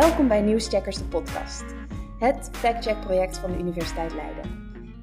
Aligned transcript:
Welkom 0.00 0.28
bij 0.28 0.40
Nieuwscheckers 0.40 0.96
de 0.96 1.04
podcast, 1.04 1.64
het 2.18 2.50
factcheck-project 2.52 3.38
van 3.38 3.50
de 3.52 3.58
Universiteit 3.58 4.14
Leiden. 4.14 4.44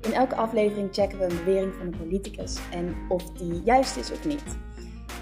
In 0.02 0.14
elke 0.14 0.36
aflevering 0.36 0.94
checken 0.94 1.18
we 1.18 1.24
een 1.24 1.38
bewering 1.38 1.74
van 1.74 1.86
een 1.86 1.98
politicus 1.98 2.60
en 2.72 2.96
of 3.10 3.32
die 3.32 3.62
juist 3.64 3.98
is 3.98 4.12
of 4.12 4.26
niet. 4.26 4.58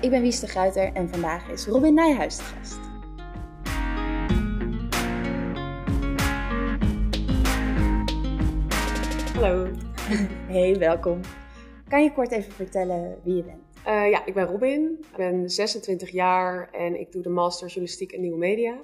Ik 0.01 0.09
ben 0.09 0.21
Wies 0.21 0.39
de 0.39 0.47
Gruiter 0.47 0.93
en 0.93 1.09
vandaag 1.09 1.49
is 1.49 1.67
Robin 1.67 1.93
Nijhuis 1.93 2.37
de 2.37 2.43
gast. 2.43 2.79
Hallo. 9.33 9.67
Hey, 10.47 10.77
welkom. 10.77 11.19
Kan 11.87 12.03
je 12.03 12.13
kort 12.13 12.31
even 12.31 12.51
vertellen 12.51 13.17
wie 13.23 13.35
je 13.35 13.43
bent? 13.43 13.63
Uh, 13.87 14.09
ja, 14.09 14.25
ik 14.25 14.33
ben 14.33 14.45
Robin. 14.45 14.97
Ik 15.11 15.17
ben 15.17 15.49
26 15.49 16.09
jaar 16.09 16.69
en 16.71 16.99
ik 16.99 17.11
doe 17.11 17.21
de 17.21 17.29
Master 17.29 17.67
Journalistiek 17.67 18.11
en 18.11 18.21
Nieuwe 18.21 18.37
Media. 18.37 18.75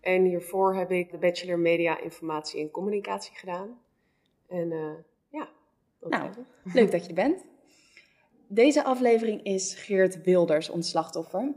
En 0.00 0.24
hiervoor 0.24 0.74
heb 0.74 0.90
ik 0.90 1.10
de 1.10 1.18
Bachelor 1.18 1.58
Media 1.58 2.00
Informatie 2.00 2.60
en 2.60 2.70
Communicatie 2.70 3.36
gedaan. 3.36 3.78
En 4.48 4.70
uh, 4.70 4.92
ja, 5.28 5.48
dat 6.00 6.10
nou, 6.10 6.30
leuk 6.78 6.90
dat 6.90 7.02
je 7.02 7.08
er 7.08 7.14
bent. 7.14 7.44
Deze 8.46 8.84
aflevering 8.84 9.42
is 9.42 9.74
Geert 9.74 10.22
Wilders 10.22 10.68
ons 10.68 10.88
slachtoffer. 10.88 11.54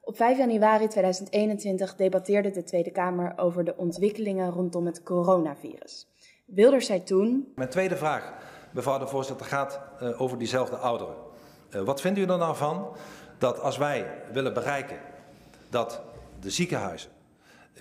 Op 0.00 0.16
5 0.16 0.38
januari 0.38 0.88
2021 0.88 1.96
debatteerde 1.96 2.50
de 2.50 2.62
Tweede 2.62 2.90
Kamer 2.90 3.32
over 3.36 3.64
de 3.64 3.76
ontwikkelingen 3.76 4.50
rondom 4.50 4.86
het 4.86 5.02
coronavirus. 5.02 6.08
Wilders 6.46 6.86
zei 6.86 7.02
toen. 7.02 7.52
Mijn 7.54 7.68
tweede 7.68 7.96
vraag, 7.96 8.34
mevrouw 8.72 8.98
de 8.98 9.06
voorzitter, 9.06 9.46
gaat 9.46 9.80
uh, 10.02 10.20
over 10.20 10.38
diezelfde 10.38 10.76
ouderen. 10.76 11.14
Uh, 11.70 11.82
wat 11.82 12.00
vindt 12.00 12.18
u 12.18 12.22
er 12.22 12.38
nou 12.38 12.56
van 12.56 12.96
dat 13.38 13.60
als 13.60 13.76
wij 13.76 14.22
willen 14.32 14.54
bereiken 14.54 14.98
dat 15.70 16.02
de 16.40 16.50
ziekenhuizen 16.50 17.10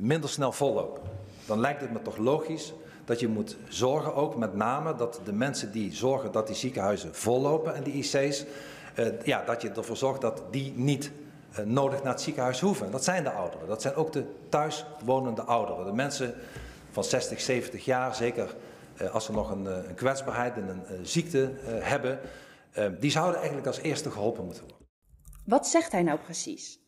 minder 0.01 0.29
snel 0.29 0.51
vollopen, 0.51 1.01
dan 1.45 1.59
lijkt 1.59 1.81
het 1.81 1.91
me 1.91 2.01
toch 2.01 2.17
logisch 2.17 2.73
dat 3.09 3.19
je 3.19 3.27
moet 3.27 3.57
zorgen 3.67 4.15
ook 4.15 4.35
met 4.35 4.55
name 4.55 4.95
dat 4.95 5.19
de 5.23 5.33
mensen 5.33 5.71
die 5.71 5.93
zorgen 5.93 6.31
dat 6.31 6.47
die 6.47 6.55
ziekenhuizen 6.55 7.15
vollopen 7.15 7.75
en 7.75 7.83
die 7.83 7.93
IC's, 7.93 8.45
uh, 8.95 9.21
ja, 9.23 9.43
dat 9.43 9.61
je 9.61 9.69
ervoor 9.69 9.97
zorgt 9.97 10.21
dat 10.21 10.43
die 10.51 10.73
niet 10.75 11.11
uh, 11.59 11.65
nodig 11.65 12.03
naar 12.03 12.13
het 12.13 12.21
ziekenhuis 12.21 12.59
hoeven. 12.59 12.91
Dat 12.91 13.03
zijn 13.03 13.23
de 13.23 13.31
ouderen. 13.31 13.67
Dat 13.67 13.81
zijn 13.81 13.95
ook 13.95 14.11
de 14.13 14.25
thuiswonende 14.49 15.41
ouderen. 15.41 15.85
De 15.85 15.93
mensen 15.93 16.33
van 16.91 17.03
60, 17.03 17.41
70 17.41 17.85
jaar, 17.85 18.15
zeker 18.15 18.55
uh, 19.01 19.13
als 19.13 19.25
ze 19.25 19.31
nog 19.31 19.51
een, 19.51 19.65
een 19.65 19.95
kwetsbaarheid 19.95 20.55
en 20.55 20.83
een 20.87 21.05
ziekte 21.05 21.51
hebben, 21.65 22.19
die 22.99 23.11
zouden 23.11 23.37
eigenlijk 23.37 23.67
als 23.67 23.79
eerste 23.79 24.11
geholpen 24.11 24.45
moeten 24.45 24.63
worden. 24.63 24.87
Wat 25.45 25.67
zegt 25.67 25.91
hij 25.91 26.03
nou 26.03 26.19
precies? 26.19 26.79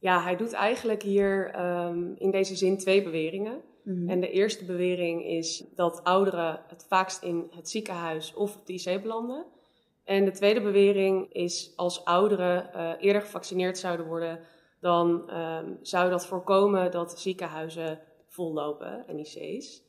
Ja, 0.00 0.22
hij 0.22 0.36
doet 0.36 0.52
eigenlijk 0.52 1.02
hier 1.02 1.60
um, 1.60 2.14
in 2.18 2.30
deze 2.30 2.56
zin 2.56 2.78
twee 2.78 3.02
beweringen. 3.02 3.60
Mm-hmm. 3.84 4.08
En 4.08 4.20
de 4.20 4.30
eerste 4.30 4.64
bewering 4.64 5.24
is 5.24 5.64
dat 5.74 6.04
ouderen 6.04 6.60
het 6.68 6.86
vaakst 6.88 7.22
in 7.22 7.50
het 7.50 7.68
ziekenhuis 7.68 8.34
of 8.34 8.56
op 8.56 8.66
de 8.66 8.72
IC 8.72 9.02
belanden. 9.02 9.44
En 10.04 10.24
de 10.24 10.30
tweede 10.30 10.60
bewering 10.60 11.32
is 11.32 11.72
als 11.76 12.04
ouderen 12.04 12.70
uh, 12.74 12.92
eerder 12.98 13.22
gevaccineerd 13.22 13.78
zouden 13.78 14.06
worden, 14.06 14.40
dan 14.80 15.30
um, 15.36 15.78
zou 15.82 16.10
dat 16.10 16.26
voorkomen 16.26 16.90
dat 16.90 17.20
ziekenhuizen 17.20 18.00
vollopen 18.26 19.06
en 19.06 19.18
IC's. 19.18 19.82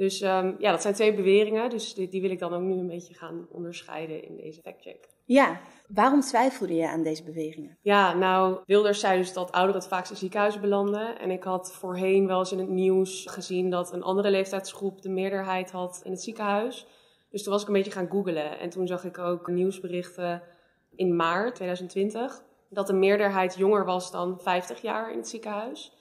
Dus 0.00 0.20
um, 0.20 0.56
ja, 0.58 0.70
dat 0.70 0.82
zijn 0.82 0.94
twee 0.94 1.14
beweringen, 1.14 1.70
dus 1.70 1.94
die, 1.94 2.08
die 2.08 2.20
wil 2.20 2.30
ik 2.30 2.38
dan 2.38 2.52
ook 2.52 2.62
nu 2.62 2.78
een 2.78 2.86
beetje 2.86 3.14
gaan 3.14 3.46
onderscheiden 3.50 4.24
in 4.24 4.36
deze 4.36 4.60
factcheck. 4.60 5.08
Ja, 5.24 5.60
waarom 5.88 6.20
twijfelde 6.20 6.74
je 6.74 6.88
aan 6.88 7.02
deze 7.02 7.22
beweringen? 7.22 7.78
Ja, 7.80 8.14
nou, 8.14 8.58
Wilders 8.66 9.00
zei 9.00 9.18
dus 9.18 9.32
dat 9.32 9.52
ouderen 9.52 9.80
het 9.80 9.90
vaakst 9.90 10.10
in 10.10 10.16
ziekenhuizen 10.16 10.60
belanden. 10.60 11.18
En 11.18 11.30
ik 11.30 11.42
had 11.42 11.72
voorheen 11.72 12.26
wel 12.26 12.38
eens 12.38 12.52
in 12.52 12.58
het 12.58 12.68
nieuws 12.68 13.26
gezien 13.30 13.70
dat 13.70 13.92
een 13.92 14.02
andere 14.02 14.30
leeftijdsgroep 14.30 15.02
de 15.02 15.08
meerderheid 15.08 15.70
had 15.70 16.00
in 16.04 16.10
het 16.10 16.22
ziekenhuis. 16.22 16.86
Dus 17.30 17.42
toen 17.42 17.52
was 17.52 17.62
ik 17.62 17.68
een 17.68 17.74
beetje 17.74 17.90
gaan 17.90 18.10
googlen. 18.10 18.58
En 18.58 18.70
toen 18.70 18.86
zag 18.86 19.04
ik 19.04 19.18
ook 19.18 19.48
nieuwsberichten 19.48 20.42
in 20.94 21.16
maart 21.16 21.54
2020 21.54 22.42
dat 22.68 22.86
de 22.86 22.92
meerderheid 22.92 23.54
jonger 23.56 23.84
was 23.84 24.10
dan 24.10 24.40
50 24.40 24.82
jaar 24.82 25.10
in 25.10 25.18
het 25.18 25.28
ziekenhuis. 25.28 25.92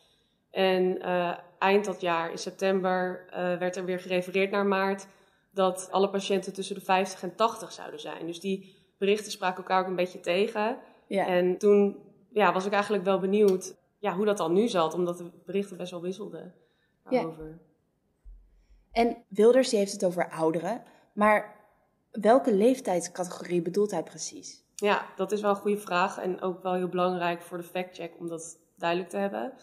En 0.51 0.97
uh, 1.01 1.37
eind 1.59 1.85
dat 1.85 2.01
jaar, 2.01 2.31
in 2.31 2.37
september, 2.37 3.25
uh, 3.27 3.33
werd 3.57 3.75
er 3.75 3.85
weer 3.85 3.99
gerefereerd 3.99 4.51
naar 4.51 4.65
maart 4.65 5.07
dat 5.51 5.87
alle 5.91 6.09
patiënten 6.09 6.53
tussen 6.53 6.75
de 6.75 6.81
50 6.81 7.23
en 7.23 7.35
80 7.35 7.71
zouden 7.71 7.99
zijn. 7.99 8.25
Dus 8.25 8.39
die 8.39 8.75
berichten 8.97 9.31
spraken 9.31 9.57
elkaar 9.57 9.81
ook 9.81 9.87
een 9.87 9.95
beetje 9.95 10.19
tegen. 10.19 10.77
Ja. 11.07 11.27
En 11.27 11.57
toen 11.57 11.97
ja, 12.31 12.53
was 12.53 12.65
ik 12.65 12.71
eigenlijk 12.71 13.03
wel 13.03 13.19
benieuwd 13.19 13.75
ja, 13.99 14.15
hoe 14.15 14.25
dat 14.25 14.37
dan 14.37 14.53
nu 14.53 14.67
zat, 14.67 14.93
omdat 14.93 15.17
de 15.17 15.31
berichten 15.45 15.77
best 15.77 15.91
wel 15.91 16.01
wisselden 16.01 16.53
daarover. 17.03 17.45
Ja. 17.45 17.67
En 18.91 19.17
Wilders 19.27 19.71
heeft 19.71 19.91
het 19.91 20.05
over 20.05 20.31
ouderen, 20.31 20.83
maar 21.13 21.55
welke 22.11 22.53
leeftijdscategorie 22.53 23.61
bedoelt 23.61 23.91
hij 23.91 24.03
precies? 24.03 24.63
Ja, 24.75 25.05
dat 25.15 25.31
is 25.31 25.41
wel 25.41 25.49
een 25.49 25.55
goede 25.55 25.77
vraag 25.77 26.17
en 26.17 26.41
ook 26.41 26.63
wel 26.63 26.73
heel 26.73 26.87
belangrijk 26.87 27.41
voor 27.41 27.57
de 27.57 27.63
factcheck 27.63 28.19
om 28.19 28.27
dat 28.27 28.59
duidelijk 28.77 29.09
te 29.09 29.17
hebben. 29.17 29.53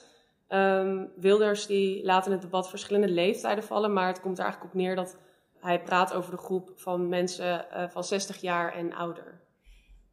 Um, 0.48 1.12
Wilders 1.16 1.66
die 1.66 2.04
laat 2.04 2.26
in 2.26 2.32
het 2.32 2.42
debat 2.42 2.68
verschillende 2.68 3.08
leeftijden 3.08 3.64
vallen, 3.64 3.92
maar 3.92 4.06
het 4.06 4.20
komt 4.20 4.38
er 4.38 4.44
eigenlijk 4.44 4.74
op 4.74 4.80
neer 4.80 4.96
dat 4.96 5.18
hij 5.60 5.82
praat 5.82 6.14
over 6.14 6.30
de 6.30 6.36
groep 6.36 6.72
van 6.74 7.08
mensen 7.08 7.66
uh, 7.72 7.88
van 7.88 8.04
60 8.04 8.40
jaar 8.40 8.74
en 8.74 8.94
ouder. 8.94 9.40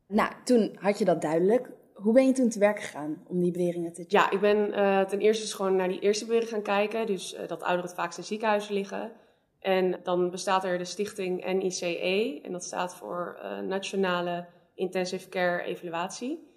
Nou, 0.07 0.31
toen 0.43 0.77
had 0.79 0.97
je 0.97 1.05
dat 1.05 1.21
duidelijk. 1.21 1.69
Hoe 1.93 2.13
ben 2.13 2.27
je 2.27 2.33
toen 2.33 2.49
te 2.49 2.59
werk 2.59 2.79
gegaan 2.79 3.23
om 3.27 3.41
die 3.41 3.51
beweringen 3.51 3.93
te 3.93 4.01
checken? 4.01 4.19
Ja, 4.19 4.31
ik 4.31 4.39
ben 4.39 4.69
uh, 4.69 5.01
ten 5.01 5.19
eerste 5.19 5.43
dus 5.43 5.53
gewoon 5.53 5.75
naar 5.75 5.87
die 5.87 5.99
eerste 5.99 6.25
bewering 6.25 6.49
gaan 6.49 6.61
kijken. 6.61 7.05
Dus 7.05 7.33
uh, 7.33 7.39
dat 7.39 7.61
ouderen 7.61 7.89
het 7.89 7.99
vaakst 7.99 8.17
in 8.17 8.23
ziekenhuizen 8.23 8.73
liggen. 8.73 9.11
En 9.59 9.99
dan 10.03 10.29
bestaat 10.29 10.63
er 10.63 10.77
de 10.77 10.85
stichting 10.85 11.45
NICE. 11.45 12.39
En 12.43 12.51
dat 12.51 12.63
staat 12.63 12.95
voor 12.95 13.39
Nationale 13.67 14.45
Intensive 14.75 15.29
Care 15.29 15.63
Evaluatie. 15.63 16.52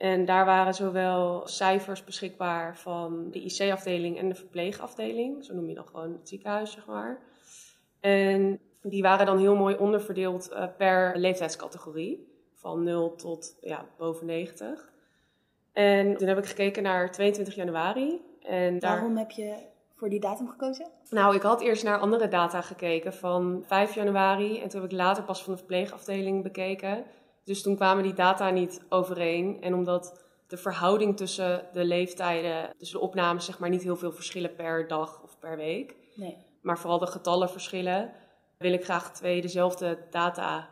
En 0.00 0.24
daar 0.24 0.44
waren 0.44 0.74
zowel 0.74 1.46
cijfers 1.46 2.04
beschikbaar 2.04 2.76
van 2.76 3.30
de 3.30 3.40
IC-afdeling 3.40 4.18
en 4.18 4.28
de 4.28 4.34
verpleegafdeling. 4.34 5.44
Zo 5.44 5.54
noem 5.54 5.68
je 5.68 5.74
dan 5.74 5.86
gewoon 5.86 6.12
het 6.12 6.28
ziekenhuis, 6.28 6.72
zeg 6.72 6.86
maar. 6.86 7.18
En 8.00 8.60
die 8.82 9.02
waren 9.02 9.26
dan 9.26 9.38
heel 9.38 9.56
mooi 9.56 9.76
onderverdeeld 9.76 10.50
uh, 10.52 10.64
per 10.76 11.16
leeftijdscategorie. 11.16 12.28
Van 12.54 12.82
0 12.82 13.14
tot 13.14 13.56
ja, 13.60 13.86
boven 13.96 14.26
90. 14.26 14.90
En 15.72 16.16
toen 16.16 16.28
heb 16.28 16.38
ik 16.38 16.46
gekeken 16.46 16.82
naar 16.82 17.10
22 17.10 17.54
januari. 17.54 18.20
En 18.42 18.78
daar... 18.78 18.96
Waarom 18.96 19.16
heb 19.16 19.30
je 19.30 19.54
voor 19.94 20.08
die 20.08 20.20
datum 20.20 20.48
gekozen? 20.48 20.90
Nou, 21.10 21.34
ik 21.34 21.42
had 21.42 21.60
eerst 21.60 21.84
naar 21.84 21.98
andere 21.98 22.28
data 22.28 22.60
gekeken 22.60 23.12
van 23.12 23.64
5 23.66 23.94
januari. 23.94 24.60
En 24.60 24.68
toen 24.68 24.80
heb 24.80 24.90
ik 24.90 24.96
later 24.96 25.22
pas 25.22 25.42
van 25.42 25.52
de 25.52 25.58
verpleegafdeling 25.58 26.42
bekeken. 26.42 27.04
Dus 27.44 27.62
toen 27.62 27.76
kwamen 27.76 28.02
die 28.02 28.14
data 28.14 28.50
niet 28.50 28.80
overeen. 28.88 29.58
En 29.60 29.74
omdat 29.74 30.24
de 30.46 30.56
verhouding 30.56 31.16
tussen 31.16 31.68
de 31.72 31.84
leeftijden, 31.84 32.74
tussen 32.78 32.98
de 32.98 33.04
opnames, 33.04 33.44
zeg 33.44 33.58
maar, 33.58 33.70
niet 33.70 33.82
heel 33.82 33.96
veel 33.96 34.12
verschillen 34.12 34.54
per 34.54 34.88
dag 34.88 35.22
of 35.22 35.38
per 35.38 35.56
week. 35.56 35.94
Nee 36.14 36.48
maar 36.60 36.78
vooral 36.78 36.98
de 36.98 37.06
getallen 37.06 37.50
verschillen, 37.50 38.12
wil 38.58 38.72
ik 38.72 38.84
graag 38.84 39.12
twee 39.12 39.40
dezelfde 39.40 39.98
data 40.10 40.68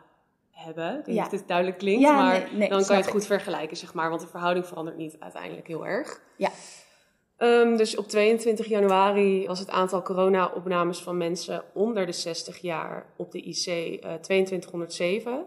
hebben. 0.51 0.99
Ik 0.99 1.05
weet 1.05 1.29
dit 1.29 1.47
duidelijk 1.47 1.77
klinkt, 1.77 2.01
ja, 2.01 2.15
maar 2.15 2.39
nee, 2.39 2.53
nee, 2.53 2.69
dan 2.69 2.85
kan 2.85 2.95
je 2.95 3.01
het 3.01 3.11
goed 3.11 3.25
vergelijken, 3.25 3.77
zeg 3.77 3.93
maar. 3.93 4.09
Want 4.09 4.21
de 4.21 4.27
verhouding 4.27 4.65
verandert 4.65 4.97
niet 4.97 5.15
uiteindelijk 5.19 5.67
heel 5.67 5.85
erg. 5.85 6.21
Ja. 6.35 6.49
Um, 7.37 7.77
dus 7.77 7.97
op 7.97 8.07
22 8.07 8.65
januari 8.67 9.47
was 9.47 9.59
het 9.59 9.69
aantal 9.69 10.01
corona-opnames 10.01 10.99
van 10.99 11.17
mensen 11.17 11.63
onder 11.73 12.05
de 12.05 12.11
60 12.11 12.57
jaar 12.57 13.13
op 13.17 13.31
de 13.31 13.41
IC 13.41 13.65
uh, 13.65 14.13
2207. 14.13 15.45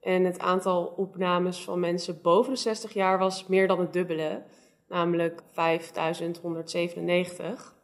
En 0.00 0.24
het 0.24 0.38
aantal 0.38 0.94
opnames 0.96 1.64
van 1.64 1.80
mensen 1.80 2.20
boven 2.22 2.52
de 2.52 2.58
60 2.58 2.92
jaar 2.92 3.18
was 3.18 3.46
meer 3.46 3.68
dan 3.68 3.80
het 3.80 3.92
dubbele, 3.92 4.42
namelijk 4.88 5.42
5197. 5.50 7.78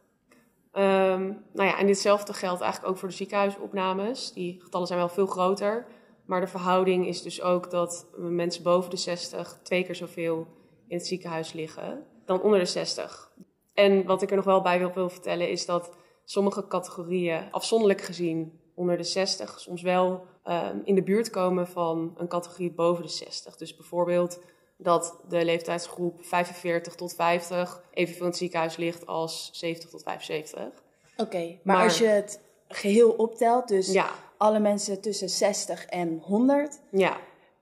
Um, 0.73 1.45
nou 1.53 1.69
ja, 1.69 1.77
en 1.77 1.85
ditzelfde 1.85 2.33
geldt 2.33 2.61
eigenlijk 2.61 2.91
ook 2.91 2.97
voor 2.99 3.09
de 3.09 3.15
ziekenhuisopnames. 3.15 4.33
Die 4.33 4.61
getallen 4.61 4.87
zijn 4.87 4.99
wel 4.99 5.09
veel 5.09 5.25
groter. 5.25 5.85
Maar 6.25 6.41
de 6.41 6.47
verhouding 6.47 7.07
is 7.07 7.21
dus 7.21 7.41
ook 7.41 7.71
dat 7.71 8.07
mensen 8.15 8.63
boven 8.63 8.89
de 8.89 8.97
60 8.97 9.59
twee 9.63 9.83
keer 9.83 9.95
zoveel 9.95 10.47
in 10.87 10.97
het 10.97 11.07
ziekenhuis 11.07 11.53
liggen 11.53 12.05
dan 12.25 12.41
onder 12.41 12.59
de 12.59 12.65
60. 12.65 13.31
En 13.73 14.05
wat 14.05 14.21
ik 14.21 14.29
er 14.29 14.35
nog 14.35 14.45
wel 14.45 14.61
bij 14.61 14.93
wil 14.93 15.09
vertellen 15.09 15.49
is 15.49 15.65
dat 15.65 15.95
sommige 16.23 16.67
categorieën 16.67 17.51
afzonderlijk 17.51 18.01
gezien 18.01 18.59
onder 18.77 18.97
de 18.97 19.03
60 19.03 19.59
soms 19.59 19.81
wel 19.81 20.25
um, 20.47 20.81
in 20.83 20.95
de 20.95 21.03
buurt 21.03 21.29
komen 21.29 21.67
van 21.67 22.13
een 22.17 22.27
categorie 22.27 22.71
boven 22.71 23.03
de 23.03 23.09
60. 23.09 23.55
Dus 23.55 23.75
bijvoorbeeld 23.75 24.39
dat 24.77 25.19
de 25.27 25.45
leeftijdsgroep 25.45 26.25
45 26.25 26.95
tot 26.95 27.15
50 27.15 27.81
evenveel 27.91 28.21
in 28.21 28.29
het 28.29 28.37
ziekenhuis 28.37 28.77
ligt 28.77 29.05
als 29.05 29.49
70 29.53 29.89
tot 29.89 30.03
75. 30.03 30.59
Oké, 30.61 30.71
okay, 31.17 31.59
maar, 31.63 31.75
maar, 31.75 31.85
als 31.85 31.97
je 31.97 32.05
het 32.05 32.39
geheel 32.67 33.11
optelt, 33.11 33.67
dus 33.67 33.91
ja. 33.91 34.09
alle 34.37 34.59
mensen 34.59 35.01
tussen 35.01 35.29
60 35.29 35.85
en 35.85 36.21
100, 36.23 36.79
ja. 36.91 37.17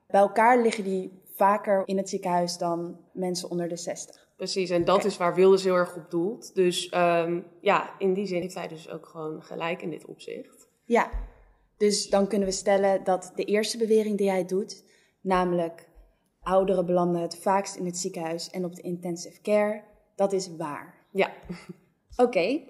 bij 0.06 0.20
elkaar 0.20 0.62
liggen 0.62 0.84
die 0.84 1.12
vaker 1.34 1.82
in 1.84 1.96
het 1.96 2.08
ziekenhuis 2.08 2.58
dan 2.58 2.96
mensen 3.12 3.50
onder 3.50 3.68
de 3.68 3.76
60. 3.76 4.28
Precies, 4.36 4.70
en 4.70 4.84
dat 4.84 5.04
is 5.04 5.16
waar 5.16 5.34
Wilders 5.34 5.64
heel 5.64 5.74
erg 5.74 5.96
op 5.96 6.10
doelt. 6.10 6.54
Dus 6.54 6.92
um, 6.94 7.46
ja, 7.60 7.90
in 7.98 8.14
die 8.14 8.26
zin 8.26 8.40
heeft 8.40 8.54
hij 8.54 8.68
dus 8.68 8.90
ook 8.90 9.06
gewoon 9.06 9.42
gelijk 9.42 9.82
in 9.82 9.90
dit 9.90 10.04
opzicht. 10.04 10.65
Ja, 10.86 11.10
dus 11.76 12.08
dan 12.08 12.28
kunnen 12.28 12.48
we 12.48 12.54
stellen 12.54 13.04
dat 13.04 13.32
de 13.34 13.44
eerste 13.44 13.78
bewering 13.78 14.18
die 14.18 14.30
hij 14.30 14.44
doet, 14.44 14.84
namelijk 15.20 15.88
ouderen 16.40 16.86
belanden 16.86 17.22
het 17.22 17.36
vaakst 17.36 17.76
in 17.76 17.86
het 17.86 17.98
ziekenhuis 17.98 18.50
en 18.50 18.64
op 18.64 18.74
de 18.74 18.82
intensive 18.82 19.40
care, 19.40 19.82
dat 20.14 20.32
is 20.32 20.56
waar. 20.56 20.94
Ja. 21.10 21.32
Oké, 22.16 22.60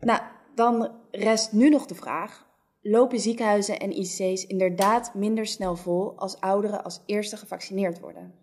nou 0.00 0.20
dan 0.54 0.90
rest 1.10 1.52
nu 1.52 1.68
nog 1.68 1.86
de 1.86 1.94
vraag: 1.94 2.46
lopen 2.80 3.20
ziekenhuizen 3.20 3.78
en 3.78 3.98
IC's 3.98 4.46
inderdaad 4.46 5.14
minder 5.14 5.46
snel 5.46 5.76
vol 5.76 6.18
als 6.18 6.40
ouderen 6.40 6.84
als 6.84 7.02
eerste 7.06 7.36
gevaccineerd 7.36 8.00
worden? 8.00 8.34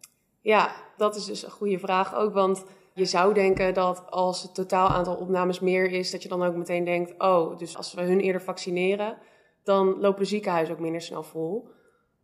Ja, 0.41 0.75
dat 0.97 1.15
is 1.15 1.25
dus 1.25 1.43
een 1.43 1.51
goede 1.51 1.79
vraag 1.79 2.15
ook, 2.15 2.33
want 2.33 2.63
je 2.93 3.05
zou 3.05 3.33
denken 3.33 3.73
dat 3.73 4.03
als 4.09 4.41
het 4.41 4.55
totaal 4.55 4.87
aantal 4.87 5.15
opnames 5.15 5.59
meer 5.59 5.91
is, 5.91 6.11
dat 6.11 6.23
je 6.23 6.29
dan 6.29 6.43
ook 6.43 6.55
meteen 6.55 6.83
denkt: 6.83 7.13
oh, 7.17 7.57
dus 7.57 7.77
als 7.77 7.93
we 7.93 8.01
hun 8.01 8.19
eerder 8.19 8.41
vaccineren, 8.41 9.17
dan 9.63 9.99
lopen 9.99 10.25
ziekenhuizen 10.25 10.75
ook 10.75 10.81
minder 10.81 11.01
snel 11.01 11.23
vol. 11.23 11.69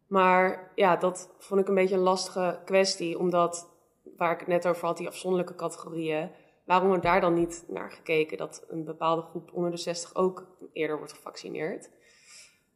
Maar 0.08 0.72
ja, 0.76 0.96
dat 0.96 1.36
vond 1.38 1.62
ik 1.62 1.68
een 1.68 1.76
beetje 1.76 1.96
een 1.96 2.02
lastige 2.02 2.60
kwestie, 2.66 3.20
omdat 3.20 3.76
waar 4.18 4.32
ik 4.32 4.40
het 4.40 4.48
net 4.48 4.68
over 4.68 4.86
had, 4.86 4.98
die 4.98 5.08
afzonderlijke 5.08 5.56
categorieën, 5.56 6.32
waarom 6.66 6.88
wordt 6.88 7.04
daar 7.04 7.22
dan 7.22 7.34
niet 7.34 7.66
naar 7.68 7.92
gekeken 7.92 8.38
dat 8.38 8.66
een 8.68 8.84
bepaalde 8.84 9.22
groep 9.22 9.50
onder 9.54 9.72
de 9.72 9.78
60 9.78 10.16
ook 10.16 10.46
eerder 10.74 10.98
wordt 10.98 11.14
gevaccineerd? 11.14 11.90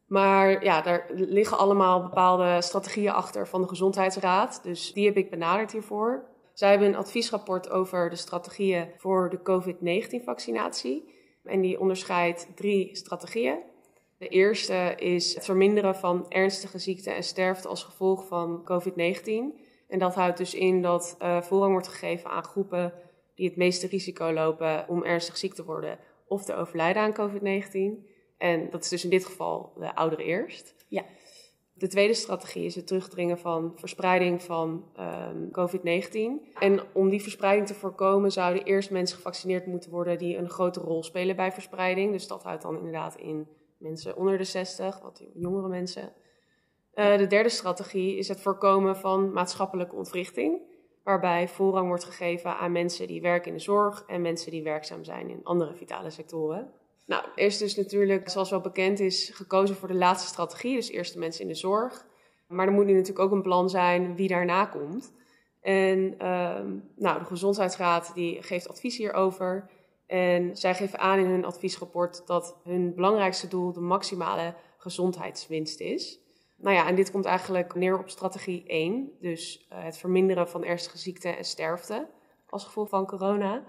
Maar 0.06 0.64
ja, 0.64 0.82
daar 0.82 1.06
liggen 1.12 1.58
allemaal 1.58 2.02
bepaalde 2.02 2.62
strategieën 2.62 3.12
achter 3.12 3.48
van 3.48 3.62
de 3.62 3.68
Gezondheidsraad. 3.68 4.62
Dus 4.62 4.92
die 4.92 5.06
heb 5.06 5.16
ik 5.16 5.30
benaderd 5.30 5.72
hiervoor. 5.72 6.31
Zij 6.54 6.70
hebben 6.70 6.88
een 6.88 6.96
adviesrapport 6.96 7.70
over 7.70 8.10
de 8.10 8.16
strategieën 8.16 8.88
voor 8.96 9.30
de 9.30 9.42
COVID-19-vaccinatie. 9.42 11.14
En 11.44 11.60
die 11.60 11.80
onderscheidt 11.80 12.48
drie 12.54 12.96
strategieën. 12.96 13.58
De 14.18 14.28
eerste 14.28 14.94
is 14.96 15.34
het 15.34 15.44
verminderen 15.44 15.96
van 15.96 16.26
ernstige 16.28 16.78
ziekte 16.78 17.10
en 17.10 17.22
sterfte 17.22 17.68
als 17.68 17.84
gevolg 17.84 18.26
van 18.26 18.64
COVID-19. 18.64 19.26
En 19.88 19.98
dat 19.98 20.14
houdt 20.14 20.38
dus 20.38 20.54
in 20.54 20.82
dat 20.82 21.16
uh, 21.22 21.42
voorrang 21.42 21.72
wordt 21.72 21.88
gegeven 21.88 22.30
aan 22.30 22.44
groepen 22.44 22.92
die 23.34 23.46
het 23.48 23.56
meeste 23.56 23.86
risico 23.86 24.32
lopen 24.32 24.88
om 24.88 25.04
ernstig 25.04 25.36
ziek 25.36 25.54
te 25.54 25.64
worden 25.64 25.98
of 26.26 26.44
te 26.44 26.54
overlijden 26.54 27.02
aan 27.02 27.12
COVID-19. 27.12 28.10
En 28.38 28.70
dat 28.70 28.82
is 28.82 28.88
dus 28.88 29.04
in 29.04 29.10
dit 29.10 29.24
geval 29.24 29.72
de 29.76 29.94
ouderen 29.94 30.24
eerst. 30.24 30.74
Ja. 30.88 31.04
De 31.82 31.88
tweede 31.88 32.14
strategie 32.14 32.64
is 32.64 32.74
het 32.74 32.86
terugdringen 32.86 33.38
van 33.38 33.72
verspreiding 33.74 34.42
van 34.42 34.84
um, 34.98 35.50
COVID-19. 35.50 36.54
En 36.58 36.80
om 36.92 37.08
die 37.08 37.22
verspreiding 37.22 37.66
te 37.66 37.74
voorkomen 37.74 38.32
zouden 38.32 38.64
eerst 38.64 38.90
mensen 38.90 39.16
gevaccineerd 39.16 39.66
moeten 39.66 39.90
worden 39.90 40.18
die 40.18 40.36
een 40.36 40.50
grote 40.50 40.80
rol 40.80 41.02
spelen 41.02 41.36
bij 41.36 41.52
verspreiding. 41.52 42.12
Dus 42.12 42.26
dat 42.26 42.42
houdt 42.42 42.62
dan 42.62 42.76
inderdaad 42.76 43.16
in 43.16 43.48
mensen 43.78 44.16
onder 44.16 44.38
de 44.38 44.44
60, 44.44 45.00
wat 45.00 45.22
jongere 45.34 45.68
mensen. 45.68 46.12
Uh, 46.94 47.16
de 47.16 47.26
derde 47.26 47.48
strategie 47.48 48.16
is 48.16 48.28
het 48.28 48.40
voorkomen 48.40 48.96
van 48.96 49.32
maatschappelijke 49.32 49.96
ontwrichting, 49.96 50.60
waarbij 51.04 51.48
voorrang 51.48 51.86
wordt 51.88 52.04
gegeven 52.04 52.56
aan 52.56 52.72
mensen 52.72 53.06
die 53.06 53.20
werken 53.20 53.50
in 53.50 53.56
de 53.56 53.62
zorg 53.62 54.04
en 54.06 54.22
mensen 54.22 54.50
die 54.50 54.62
werkzaam 54.62 55.04
zijn 55.04 55.30
in 55.30 55.40
andere 55.44 55.74
vitale 55.74 56.10
sectoren. 56.10 56.72
Nou, 57.06 57.24
eerst 57.34 57.58
dus 57.58 57.76
natuurlijk, 57.76 58.28
zoals 58.28 58.50
wel 58.50 58.60
bekend 58.60 59.00
is, 59.00 59.30
gekozen 59.34 59.76
voor 59.76 59.88
de 59.88 59.94
laatste 59.94 60.28
strategie, 60.28 60.74
dus 60.74 60.90
eerst 60.90 61.12
de 61.12 61.18
mensen 61.18 61.42
in 61.42 61.48
de 61.48 61.54
zorg. 61.54 62.06
Maar 62.48 62.66
er 62.66 62.72
moet 62.72 62.84
nu 62.84 62.92
natuurlijk 62.92 63.18
ook 63.18 63.32
een 63.32 63.42
plan 63.42 63.70
zijn 63.70 64.16
wie 64.16 64.28
daarna 64.28 64.66
komt. 64.66 65.12
En 65.60 65.98
uh, 65.98 66.60
nou, 66.96 67.18
de 67.18 67.24
Gezondheidsraad 67.24 68.14
die 68.14 68.42
geeft 68.42 68.68
advies 68.68 68.96
hierover. 68.96 69.70
En 70.06 70.56
zij 70.56 70.74
geven 70.74 70.98
aan 70.98 71.18
in 71.18 71.26
hun 71.26 71.44
adviesrapport 71.44 72.26
dat 72.26 72.56
hun 72.64 72.94
belangrijkste 72.94 73.48
doel 73.48 73.72
de 73.72 73.80
maximale 73.80 74.54
gezondheidswinst 74.76 75.80
is. 75.80 76.20
Nou 76.56 76.76
ja, 76.76 76.86
en 76.86 76.94
dit 76.94 77.10
komt 77.10 77.24
eigenlijk 77.24 77.74
neer 77.74 77.98
op 77.98 78.08
strategie 78.08 78.64
1, 78.66 79.12
dus 79.20 79.66
uh, 79.72 79.84
het 79.84 79.96
verminderen 79.96 80.48
van 80.48 80.64
ernstige 80.64 80.98
ziekte 80.98 81.28
en 81.28 81.44
sterfte 81.44 82.08
als 82.48 82.64
gevolg 82.64 82.88
van 82.88 83.06
corona. 83.06 83.64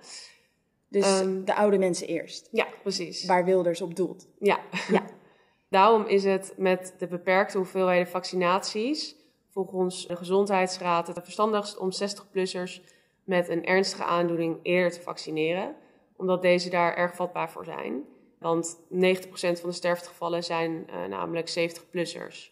Dus 0.93 1.19
um, 1.19 1.45
de 1.45 1.55
oude 1.55 1.77
mensen 1.77 2.07
eerst. 2.07 2.47
Ja, 2.51 2.67
precies. 2.81 3.25
Waar 3.25 3.45
Wilders 3.45 3.81
op 3.81 3.95
doelt. 3.95 4.27
Ja. 4.39 4.59
ja. 4.89 5.05
Daarom 5.69 6.05
is 6.05 6.23
het 6.23 6.53
met 6.57 6.93
de 6.97 7.07
beperkte 7.07 7.57
hoeveelheden 7.57 8.07
vaccinaties 8.07 9.15
volgens 9.49 10.07
de 10.07 10.15
Gezondheidsraad 10.15 11.07
het 11.07 11.19
verstandigst 11.23 11.77
om 11.77 11.89
60-plussers 11.91 12.81
met 13.23 13.49
een 13.49 13.65
ernstige 13.65 14.03
aandoening 14.03 14.59
eerder 14.63 14.91
te 14.91 15.01
vaccineren 15.01 15.75
omdat 16.15 16.41
deze 16.41 16.69
daar 16.69 16.95
erg 16.95 17.15
vatbaar 17.15 17.51
voor 17.51 17.65
zijn. 17.65 18.03
Want 18.39 18.75
90% 18.75 18.85
van 19.33 19.69
de 19.69 19.71
sterftegevallen 19.71 20.43
zijn 20.43 20.87
uh, 20.89 21.05
namelijk 21.05 21.49
70-plussers. 21.49 22.51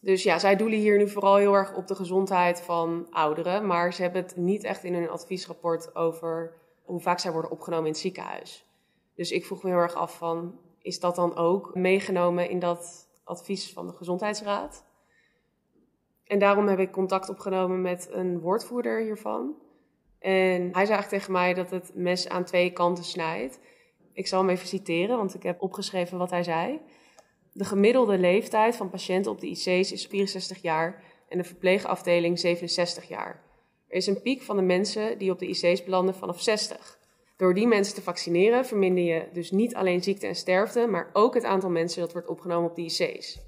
Dus 0.00 0.22
ja, 0.22 0.38
zij 0.38 0.56
doelen 0.56 0.78
hier 0.78 0.98
nu 0.98 1.08
vooral 1.08 1.36
heel 1.36 1.54
erg 1.54 1.74
op 1.74 1.86
de 1.86 1.94
gezondheid 1.94 2.60
van 2.60 3.06
ouderen. 3.10 3.66
Maar 3.66 3.92
ze 3.92 4.02
hebben 4.02 4.22
het 4.22 4.36
niet 4.36 4.64
echt 4.64 4.84
in 4.84 4.94
hun 4.94 5.10
adviesrapport 5.10 5.94
over 5.94 6.60
hoe 6.92 7.00
vaak 7.00 7.18
zij 7.18 7.32
worden 7.32 7.50
opgenomen 7.50 7.86
in 7.86 7.92
het 7.92 8.00
ziekenhuis. 8.00 8.66
Dus 9.14 9.30
ik 9.30 9.46
vroeg 9.46 9.62
me 9.62 9.70
heel 9.70 9.78
erg 9.78 9.94
af 9.94 10.16
van, 10.16 10.58
is 10.78 11.00
dat 11.00 11.14
dan 11.14 11.36
ook 11.36 11.74
meegenomen 11.74 12.48
in 12.48 12.58
dat 12.58 13.08
advies 13.24 13.72
van 13.72 13.86
de 13.86 13.92
Gezondheidsraad? 13.92 14.84
En 16.24 16.38
daarom 16.38 16.68
heb 16.68 16.78
ik 16.78 16.90
contact 16.90 17.28
opgenomen 17.28 17.80
met 17.80 18.08
een 18.10 18.40
woordvoerder 18.40 19.00
hiervan. 19.00 19.54
En 20.18 20.60
hij 20.60 20.86
zei 20.86 20.88
eigenlijk 20.88 21.08
tegen 21.08 21.32
mij 21.32 21.54
dat 21.54 21.70
het 21.70 21.90
mes 21.94 22.28
aan 22.28 22.44
twee 22.44 22.72
kanten 22.72 23.04
snijdt. 23.04 23.58
Ik 24.12 24.26
zal 24.26 24.40
hem 24.40 24.50
even 24.50 24.68
citeren, 24.68 25.16
want 25.16 25.34
ik 25.34 25.42
heb 25.42 25.62
opgeschreven 25.62 26.18
wat 26.18 26.30
hij 26.30 26.42
zei. 26.42 26.80
De 27.52 27.64
gemiddelde 27.64 28.18
leeftijd 28.18 28.76
van 28.76 28.90
patiënten 28.90 29.32
op 29.32 29.40
de 29.40 29.48
IC's 29.48 29.92
is 29.92 30.06
64 30.06 30.62
jaar 30.62 31.02
en 31.28 31.38
de 31.38 31.44
verpleegafdeling 31.44 32.38
67 32.38 33.08
jaar. 33.08 33.51
Er 33.92 33.98
is 33.98 34.06
een 34.06 34.22
piek 34.22 34.42
van 34.42 34.56
de 34.56 34.62
mensen 34.62 35.18
die 35.18 35.30
op 35.30 35.38
de 35.38 35.46
IC's 35.46 35.84
belanden 35.84 36.14
vanaf 36.14 36.42
60. 36.42 36.98
Door 37.36 37.54
die 37.54 37.66
mensen 37.66 37.94
te 37.94 38.02
vaccineren 38.02 38.66
verminder 38.66 39.04
je 39.04 39.28
dus 39.32 39.50
niet 39.50 39.74
alleen 39.74 40.02
ziekte 40.02 40.26
en 40.26 40.34
sterfte, 40.34 40.86
maar 40.86 41.10
ook 41.12 41.34
het 41.34 41.44
aantal 41.44 41.70
mensen 41.70 42.00
dat 42.00 42.12
wordt 42.12 42.28
opgenomen 42.28 42.70
op 42.70 42.76
de 42.76 42.82
IC's. 42.82 43.38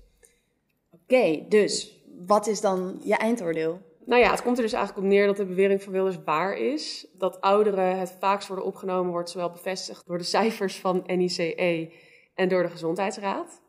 Oké, 0.91 1.45
dus 1.49 2.05
wat 2.27 2.47
is 2.47 2.61
dan 2.61 3.01
je 3.05 3.17
eindoordeel? 3.17 3.81
Nou 4.05 4.23
ja, 4.23 4.31
het 4.31 4.43
komt 4.43 4.57
er 4.57 4.63
dus 4.63 4.73
eigenlijk 4.73 5.05
op 5.05 5.11
neer 5.13 5.27
dat 5.27 5.37
de 5.37 5.47
bewering 5.47 5.83
van 5.83 5.93
Wilders 5.93 6.19
waar 6.25 6.57
is. 6.57 7.07
Dat 7.13 7.41
ouderen 7.41 7.99
het 7.99 8.17
vaakst 8.21 8.49
worden 8.49 8.67
opgenomen 8.67 9.13
wordt 9.13 9.31
zowel 9.31 9.51
bevestigd 9.51 10.07
door 10.07 10.19
de 10.19 10.25
cijfers 10.25 10.81
van 10.81 11.03
NICE 11.07 11.91
en 12.35 12.49
door 12.49 12.63
de 12.63 12.71
Gezondheidsraad. 12.71 13.63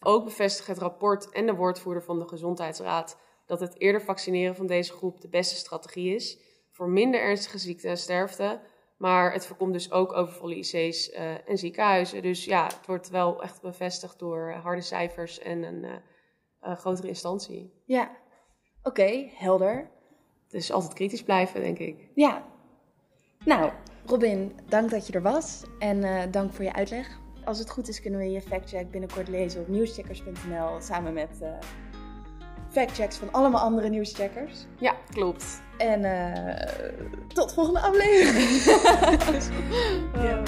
Ook 0.00 0.24
bevestigt 0.24 0.68
het 0.68 0.78
rapport 0.78 1.30
en 1.30 1.46
de 1.46 1.54
woordvoerder 1.54 2.02
van 2.02 2.18
de 2.18 2.28
Gezondheidsraad 2.28 3.20
dat 3.58 3.60
het 3.60 3.80
eerder 3.80 4.02
vaccineren 4.02 4.54
van 4.54 4.66
deze 4.66 4.92
groep 4.92 5.20
de 5.20 5.28
beste 5.28 5.56
strategie 5.56 6.14
is 6.14 6.38
voor 6.70 6.88
minder 6.88 7.20
ernstige 7.20 7.58
ziekte 7.58 7.88
en 7.88 7.98
sterfte. 7.98 8.60
Maar 8.96 9.32
het 9.32 9.46
voorkomt 9.46 9.72
dus 9.72 9.90
ook 9.90 10.12
overvolle 10.12 10.56
IC's 10.56 11.08
uh, 11.08 11.48
en 11.48 11.58
ziekenhuizen. 11.58 12.22
Dus 12.22 12.44
ja, 12.44 12.64
het 12.64 12.86
wordt 12.86 13.10
wel 13.10 13.42
echt 13.42 13.60
bevestigd 13.60 14.18
door 14.18 14.52
harde 14.52 14.80
cijfers 14.80 15.38
en 15.38 15.62
een 15.62 15.84
uh, 15.84 16.76
grotere 16.76 17.08
instantie. 17.08 17.82
Ja, 17.84 18.10
Oké, 18.82 19.28
helder. 19.34 19.90
Dus 20.48 20.72
altijd 20.72 20.92
kritisch 20.92 21.22
blijven, 21.22 21.60
denk 21.60 21.78
ik. 21.78 22.08
Ja. 22.14 22.44
Nou, 23.44 23.72
Robin, 24.06 24.52
dank 24.68 24.90
dat 24.90 25.06
je 25.06 25.12
er 25.12 25.22
was 25.22 25.62
en 25.78 25.96
uh, 25.96 26.22
dank 26.30 26.52
voor 26.52 26.64
je 26.64 26.72
uitleg. 26.72 27.20
Als 27.44 27.58
het 27.58 27.70
goed 27.70 27.88
is, 27.88 28.00
kunnen 28.00 28.20
we 28.20 28.30
je 28.30 28.40
factcheck 28.40 28.90
binnenkort 28.90 29.28
lezen 29.28 29.60
op 29.60 29.68
nieuwscheckers.nl 29.68 30.80
samen 30.80 31.12
met 31.12 31.40
factchecks 32.72 33.16
van 33.16 33.32
allemaal 33.32 33.60
andere 33.60 33.88
nieuwscheckers. 33.88 34.66
Ja, 34.78 34.94
klopt. 35.10 35.62
En 35.76 36.00
uh, 36.04 37.26
tot 37.34 37.52
volgende 37.54 37.80
aflevering. 37.80 38.50
ja. 40.26 40.42